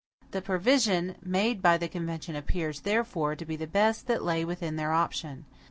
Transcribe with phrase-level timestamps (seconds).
[0.31, 4.75] The provision made by the convention appears, therefore, to be the best that lay within
[4.75, 5.45] their option.